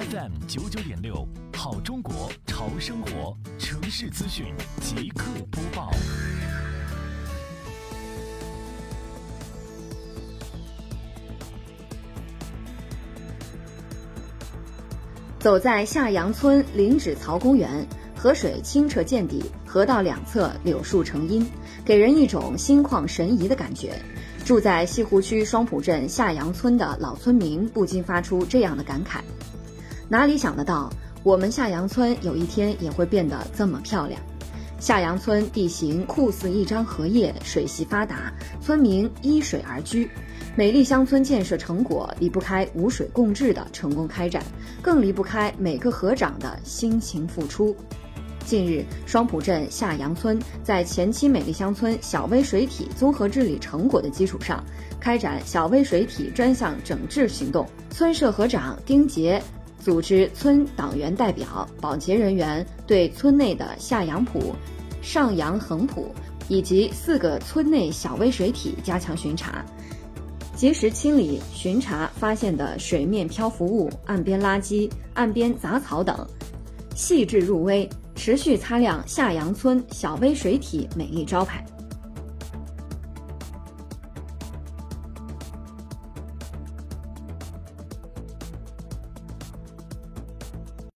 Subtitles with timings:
[0.00, 4.46] FM 九九点六，好中国潮生活城市资讯
[4.80, 5.90] 即刻播报。
[15.38, 17.86] 走在下阳村林子槽公园，
[18.16, 21.46] 河水清澈见底，河道两侧柳树成荫，
[21.84, 24.00] 给人一种心旷神怡的感觉。
[24.46, 29.20] 住在西湖区双浦镇下阳村的老村民不禁发出这样的感慨：
[30.10, 30.90] 哪里想得到，
[31.22, 34.20] 我们下阳村有一天也会变得这么漂亮？
[34.80, 40.10] 下阳村地形酷似一张荷叶，水系发达，村民依水而居。
[40.56, 44.42] 美丽乡村建设成果离不开无水共治的成功开展，
[44.82, 47.76] 更离不开每个河长的辛勤付出。
[48.44, 54.64] 近日，双浦镇下阳村在前期美丽乡村小微水体综合治理成果的基础上，
[54.98, 57.64] 开展小微水体专项整治行动。
[57.90, 59.40] 村社河长丁杰
[59.80, 64.54] 组织村党员代表、保洁人员对村内的下杨浦、
[65.00, 66.14] 上杨横浦
[66.48, 69.64] 以及四个村内小微水体加强巡查。
[70.54, 76.26] 及时清理巡查发现的水面漂浮物、岸边垃圾、岸边杂草等，
[76.94, 81.64] 细致入微，持续擦亮下杨村小微水体美丽招牌。